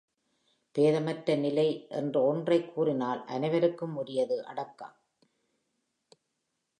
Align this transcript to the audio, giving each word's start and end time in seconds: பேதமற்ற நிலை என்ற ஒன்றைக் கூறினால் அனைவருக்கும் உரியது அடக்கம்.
பேதமற்ற 0.75 1.35
நிலை 1.35 1.65
என்ற 1.89 2.21
ஒன்றைக் 2.21 2.73
கூறினால் 2.73 3.25
அனைவருக்கும் 3.25 3.95
உரியது 3.95 4.45
அடக்கம். 4.45 4.95